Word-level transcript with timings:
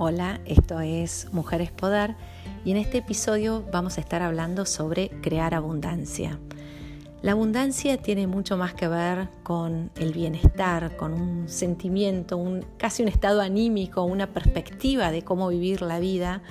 Hola, 0.00 0.40
esto 0.44 0.78
es 0.78 1.26
Mujeres 1.32 1.72
Poder 1.72 2.14
y 2.64 2.70
en 2.70 2.76
este 2.76 2.98
episodio 2.98 3.64
vamos 3.72 3.98
a 3.98 4.00
estar 4.00 4.22
hablando 4.22 4.64
sobre 4.64 5.08
crear 5.22 5.56
abundancia. 5.56 6.38
La 7.20 7.32
abundancia 7.32 7.96
tiene 7.96 8.28
mucho 8.28 8.56
más 8.56 8.74
que 8.74 8.86
ver 8.86 9.28
con 9.42 9.90
el 9.96 10.12
bienestar, 10.12 10.96
con 10.96 11.14
un 11.14 11.48
sentimiento, 11.48 12.36
un, 12.36 12.64
casi 12.76 13.02
un 13.02 13.08
estado 13.08 13.40
anímico, 13.40 14.04
una 14.04 14.28
perspectiva 14.28 15.10
de 15.10 15.22
cómo 15.22 15.48
vivir 15.48 15.82
la 15.82 15.98
vida, 15.98 16.42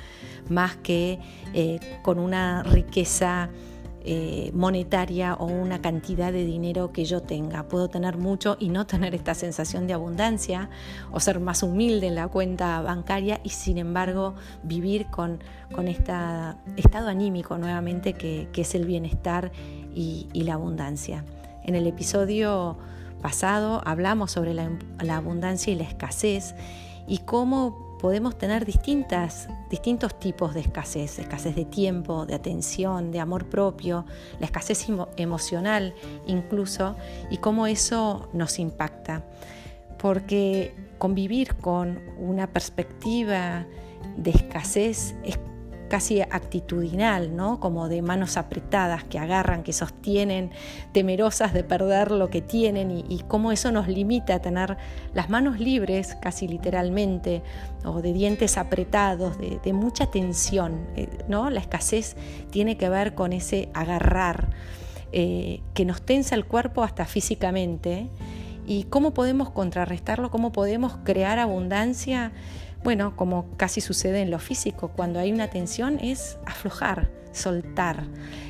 más 0.49 0.75
que 0.75 1.17
eh, 1.53 1.79
con 2.03 2.19
una 2.19 2.63
riqueza 2.63 3.49
eh, 4.09 4.51
monetaria 4.53 5.33
o 5.33 5.47
una 5.47 5.81
cantidad 5.81 6.31
de 6.31 6.45
dinero 6.45 6.93
que 6.93 7.03
yo 7.03 7.21
tenga. 7.21 7.63
Puedo 7.63 7.89
tener 7.89 8.17
mucho 8.17 8.55
y 8.57 8.69
no 8.69 8.87
tener 8.87 9.13
esta 9.13 9.33
sensación 9.33 9.85
de 9.85 9.91
abundancia 9.91 10.69
o 11.11 11.19
ser 11.19 11.41
más 11.41 11.61
humilde 11.61 12.07
en 12.07 12.15
la 12.15 12.29
cuenta 12.29 12.81
bancaria 12.81 13.41
y 13.43 13.49
sin 13.49 13.77
embargo 13.77 14.35
vivir 14.63 15.07
con, 15.07 15.43
con 15.75 15.89
este 15.89 16.13
estado 16.77 17.09
anímico 17.09 17.57
nuevamente 17.57 18.13
que, 18.13 18.47
es 18.55 18.75
el 18.75 18.85
bienestar 18.85 19.51
y, 19.93 20.29
la 20.33 20.53
abundancia. 20.53 21.25
En 21.65 21.75
el 21.75 21.85
episodio 21.85 22.77
pasado 23.21 23.81
hablamos 23.83 24.31
sobre 24.31 24.53
la 24.53 25.17
abundancia 25.17 25.73
y 25.73 25.75
la 25.75 25.83
escasez 25.83 26.55
y 27.09 27.17
cómo 27.17 27.86
podemos 27.99 28.37
tener 28.37 28.65
distintas, 28.65 29.47
distintos 29.69 30.19
tipos 30.19 30.53
de 30.53 30.61
escasez, 30.61 31.19
escasez 31.19 31.55
de 31.55 31.65
tiempo, 31.65 32.25
de 32.25 32.35
atención, 32.35 33.11
de 33.11 33.19
amor 33.19 33.45
propio, 33.45 34.05
la 34.39 34.45
escasez 34.45 34.87
emocional 35.17 35.93
incluso, 36.25 36.95
y 37.29 37.37
cómo 37.37 37.67
eso 37.67 38.29
nos 38.33 38.59
impacta. 38.59 39.23
Porque 39.97 40.75
convivir 40.97 41.55
con 41.55 41.99
una 42.19 42.47
perspectiva 42.47 43.65
de 44.15 44.31
escasez 44.31 45.15
es 45.23 45.39
casi 45.87 46.21
actitudinal, 46.21 47.35
¿no? 47.35 47.59
como 47.59 47.89
de 47.89 48.01
manos 48.01 48.37
apretadas 48.37 49.03
que 49.03 49.19
agarran, 49.19 49.63
que 49.63 49.73
sostienen, 49.73 50.51
temerosas 50.91 51.53
de 51.53 51.63
perder 51.63 52.11
lo 52.11 52.29
que 52.29 52.41
tienen 52.41 52.91
y, 52.91 53.23
cómo 53.27 53.51
eso 53.51 53.71
nos 53.71 53.87
limita 53.87 54.35
a 54.35 54.39
tener 54.39 54.77
las 55.13 55.29
manos 55.29 55.59
libres, 55.59 56.15
casi 56.21 56.47
literalmente, 56.47 57.41
o 57.83 58.01
de 58.01 58.13
dientes 58.13 58.57
apretados, 58.57 59.37
de, 59.37 59.73
mucha 59.73 60.07
tensión. 60.07 60.87
Eh, 60.95 61.09
¿no? 61.27 61.49
La 61.49 61.59
escasez 61.59 62.15
tiene 62.51 62.77
que 62.77 62.89
ver 62.89 63.15
con 63.15 63.33
ese 63.33 63.69
agarrar 63.73 64.49
eh, 65.11 65.61
que 65.73 65.85
nos 65.85 66.01
tensa 66.01 66.35
el 66.35 66.45
cuerpo 66.45 66.83
hasta 66.83 67.05
físicamente. 67.05 68.09
¿Y 68.65 68.83
cómo 68.83 69.13
podemos 69.13 69.49
contrarrestarlo? 69.49 70.29
¿Cómo 70.29 70.51
podemos 70.51 70.97
crear 71.05 71.39
abundancia? 71.39 72.33
Bueno, 72.83 73.15
como 73.15 73.55
casi 73.57 73.81
sucede 73.81 74.21
en 74.21 74.31
lo 74.31 74.39
físico, 74.39 74.89
cuando 74.95 75.19
hay 75.19 75.31
una 75.31 75.49
tensión 75.49 75.99
es 75.99 76.37
aflojar, 76.45 77.09
soltar. 77.31 78.03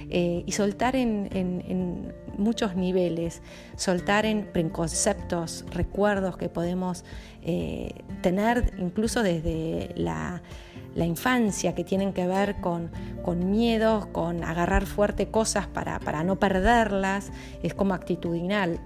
Eh, 0.09 0.43
y 0.45 0.51
soltar 0.53 0.95
en, 0.95 2.13
muchos 2.37 2.75
niveles, 2.75 3.41
soltar 3.75 4.25
en 4.25 4.45
preconceptos, 4.45 5.65
recuerdos 5.71 6.37
que 6.37 6.49
podemos 6.49 7.03
eh, 7.41 7.89
tener 8.21 8.75
incluso 8.77 9.23
desde 9.23 9.91
la, 9.95 10.41
infancia, 10.95 11.75
que 11.75 11.83
tienen 11.83 12.13
que 12.13 12.25
ver 12.25 12.61
con, 12.61 12.91
miedos, 13.51 14.05
con 14.07 14.43
agarrar 14.43 14.85
fuerte 14.85 15.29
cosas 15.29 15.67
para, 15.67 15.99
para 15.99 16.23
no 16.23 16.39
perderlas, 16.39 17.31
es 17.63 17.73
como 17.73 17.93
actitudinal 17.93 18.79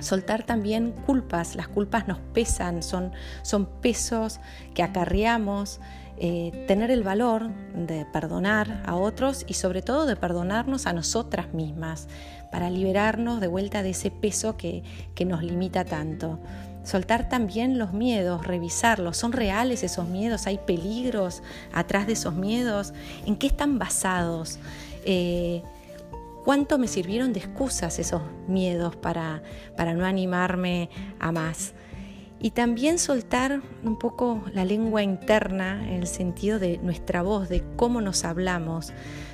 soltar 0.00 0.44
también 0.44 0.92
culpas, 0.92 1.56
las 1.56 1.68
culpas 1.68 2.08
nos 2.08 2.18
pesan, 2.18 2.82
son, 2.82 3.12
son 3.42 3.66
pesos 3.66 4.40
que 4.74 4.82
acarreamos, 4.82 5.80
eh, 6.18 6.64
tener 6.66 6.90
el 6.90 7.02
valor 7.02 7.50
de 7.74 8.06
perdonar 8.06 8.82
a 8.86 8.94
otros 8.94 9.44
y 9.46 9.54
sobre 9.54 9.82
todo 9.82 10.06
de 10.06 10.16
perdonarnos 10.16 10.86
a 10.86 10.94
nosotras 10.94 11.52
mismas 11.52 12.08
para 12.50 12.70
liberarnos 12.70 13.40
de 13.40 13.48
vuelta 13.48 13.82
de 13.82 13.90
ese 13.90 14.10
peso 14.10 14.56
que, 14.56 14.82
que 15.14 15.24
nos 15.24 15.42
limita 15.42 15.84
tanto. 15.84 16.38
Soltar 16.84 17.28
también 17.28 17.78
los 17.78 17.92
miedos, 17.92 18.46
revisarlos. 18.46 19.16
¿Son 19.16 19.32
reales 19.32 19.82
esos 19.82 20.08
miedos? 20.08 20.46
¿Hay 20.46 20.58
peligros 20.58 21.42
atrás 21.72 22.06
de 22.06 22.12
esos 22.12 22.34
miedos? 22.34 22.94
¿En 23.26 23.36
qué 23.36 23.48
están 23.48 23.78
basados? 23.78 24.58
Eh, 25.04 25.62
cuánto 26.46 26.78
me 26.78 26.86
sirvieron 26.86 27.32
de 27.32 27.40
excusas 27.40 27.98
esos 27.98 28.22
miedos 28.46 28.94
para, 28.94 29.42
para 29.76 29.94
no 29.94 30.06
animarme 30.06 30.90
a 31.18 31.32
más. 31.32 31.74
Y 32.38 32.52
también 32.52 33.00
soltar 33.00 33.62
un 33.82 33.98
poco 33.98 34.44
la 34.54 34.64
lengua 34.64 35.02
interna 35.02 35.82
en 35.88 35.94
el 35.94 36.06
sentido 36.06 36.60
de 36.60 36.78
nuestra 36.78 37.22
voz, 37.22 37.48
de 37.48 37.64
cómo 37.74 38.00
nos 38.00 38.24
hablamos, 38.24 38.92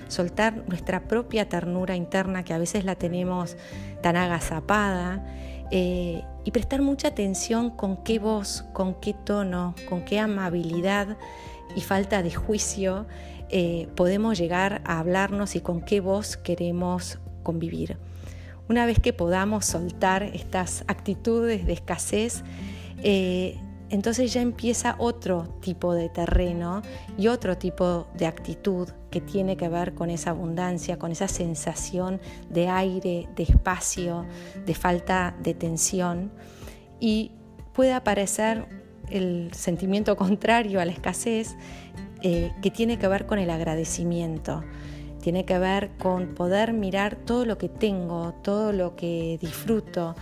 soltar 0.08 0.64
nuestra 0.68 1.06
propia 1.06 1.50
ternura 1.50 1.96
interna 1.96 2.44
que 2.44 2.54
a 2.54 2.58
veces 2.58 2.86
la 2.86 2.94
tenemos 2.94 3.58
tan 4.00 4.16
agazapada 4.16 5.22
eh, 5.70 6.24
y 6.44 6.50
prestar 6.50 6.80
mucha 6.80 7.08
atención 7.08 7.68
con 7.68 7.98
qué 8.04 8.20
voz, 8.20 8.64
con 8.72 8.94
qué 8.94 9.12
tono, 9.12 9.74
con 9.86 10.02
qué 10.06 10.18
amabilidad 10.18 11.18
y 11.76 11.82
falta 11.82 12.22
de 12.22 12.30
juicio 12.30 13.04
eh, 13.54 13.86
podemos 13.96 14.38
llegar 14.38 14.80
a 14.86 14.98
hablarnos 14.98 15.56
y 15.56 15.60
con 15.60 15.82
qué 15.82 16.00
voz 16.00 16.38
queremos 16.38 17.18
convivir. 17.42 17.98
Una 18.68 18.86
vez 18.86 18.98
que 18.98 19.12
podamos 19.12 19.66
soltar 19.66 20.22
estas 20.22 20.84
actitudes 20.86 21.66
de 21.66 21.74
escasez, 21.74 22.44
eh, 23.02 23.58
entonces 23.90 24.32
ya 24.32 24.40
empieza 24.40 24.96
otro 24.98 25.48
tipo 25.60 25.92
de 25.92 26.08
terreno 26.08 26.80
y 27.18 27.28
otro 27.28 27.58
tipo 27.58 28.06
de 28.16 28.26
actitud 28.26 28.88
que 29.10 29.20
tiene 29.20 29.58
que 29.58 29.68
ver 29.68 29.92
con 29.92 30.08
esa 30.08 30.30
abundancia, 30.30 30.98
con 30.98 31.12
esa 31.12 31.28
sensación 31.28 32.22
de 32.48 32.68
aire, 32.68 33.28
de 33.36 33.42
espacio, 33.42 34.24
de 34.64 34.74
falta 34.74 35.36
de 35.42 35.52
tensión. 35.52 36.32
Y 37.00 37.32
puede 37.74 37.92
aparecer 37.92 38.66
el 39.10 39.50
sentimiento 39.52 40.16
contrario 40.16 40.80
a 40.80 40.86
la 40.86 40.92
escasez, 40.92 41.54
eh, 42.22 42.52
que 42.62 42.70
tiene 42.70 42.98
que 42.98 43.08
ver 43.08 43.26
con 43.26 43.38
el 43.38 43.50
agradecimiento, 43.50 44.62
tiene 45.20 45.44
que 45.44 45.58
ver 45.58 45.90
con 45.98 46.34
poder 46.34 46.72
mirar 46.72 47.16
todo 47.16 47.44
lo 47.44 47.58
que 47.58 47.68
tengo, 47.68 48.34
todo 48.42 48.72
lo 48.72 48.96
que 48.96 49.38
disfruto, 49.40 50.14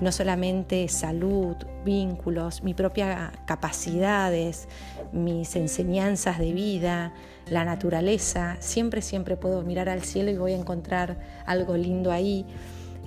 no 0.00 0.10
solamente 0.12 0.88
salud, 0.88 1.56
vínculos, 1.84 2.62
mi 2.62 2.74
propia 2.74 3.32
capacidades, 3.46 4.68
mis 5.12 5.54
enseñanzas 5.56 6.38
de 6.38 6.52
vida, 6.52 7.14
la 7.48 7.64
naturaleza, 7.64 8.56
siempre, 8.60 9.02
siempre 9.02 9.36
puedo 9.36 9.62
mirar 9.62 9.88
al 9.88 10.02
cielo 10.02 10.30
y 10.30 10.36
voy 10.36 10.52
a 10.52 10.56
encontrar 10.56 11.18
algo 11.46 11.76
lindo 11.76 12.10
ahí, 12.10 12.46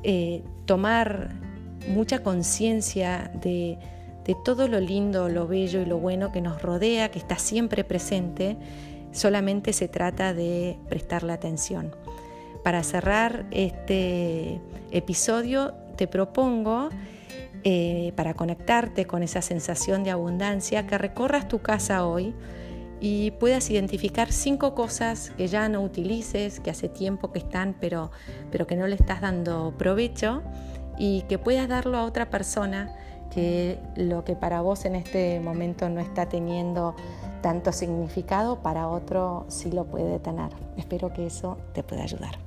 eh, 0.03 0.43
tomar 0.65 1.29
mucha 1.89 2.23
conciencia 2.23 3.31
de 3.41 3.77
de 4.27 4.35
todo 4.35 4.67
lo 4.67 4.79
lindo, 4.81 5.29
lo 5.29 5.47
bello 5.47 5.81
y 5.81 5.85
lo 5.85 5.97
bueno 5.97 6.33
que 6.33 6.41
nos 6.41 6.61
rodea, 6.61 7.09
que 7.09 7.17
está 7.17 7.39
siempre 7.39 7.85
presente, 7.85 8.57
solamente 9.13 9.71
se 9.71 9.87
trata 9.87 10.33
de 10.33 10.77
prestarle 10.89 11.31
atención. 11.31 11.95
Para 12.61 12.83
cerrar 12.83 13.45
este 13.51 14.59
episodio 14.91 15.73
te 15.95 16.07
propongo, 16.07 16.89
eh, 17.63 18.11
para 18.15 18.33
conectarte 18.33 19.05
con 19.05 19.23
esa 19.23 19.41
sensación 19.41 20.03
de 20.03 20.11
abundancia, 20.11 20.85
que 20.85 20.97
recorras 20.97 21.47
tu 21.47 21.59
casa 21.59 22.05
hoy 22.05 22.35
y 22.99 23.31
puedas 23.31 23.69
identificar 23.69 24.31
cinco 24.33 24.75
cosas 24.75 25.31
que 25.37 25.47
ya 25.47 25.69
no 25.69 25.81
utilices, 25.81 26.59
que 26.59 26.69
hace 26.69 26.89
tiempo 26.89 27.31
que 27.31 27.39
están, 27.39 27.75
pero, 27.79 28.11
pero 28.51 28.67
que 28.67 28.75
no 28.75 28.87
le 28.87 28.95
estás 28.95 29.21
dando 29.21 29.73
provecho 29.77 30.43
y 30.97 31.21
que 31.23 31.37
puedas 31.37 31.69
darlo 31.69 31.97
a 31.97 32.03
otra 32.03 32.29
persona 32.29 32.93
que 33.29 33.79
lo 33.95 34.23
que 34.23 34.35
para 34.35 34.61
vos 34.61 34.85
en 34.85 34.95
este 34.95 35.39
momento 35.39 35.89
no 35.89 35.99
está 35.99 36.27
teniendo 36.27 36.95
tanto 37.41 37.71
significado, 37.71 38.57
para 38.61 38.87
otro 38.87 39.45
sí 39.47 39.71
lo 39.71 39.85
puede 39.85 40.19
tener. 40.19 40.49
Espero 40.77 41.13
que 41.13 41.27
eso 41.27 41.57
te 41.73 41.83
pueda 41.83 42.03
ayudar. 42.03 42.46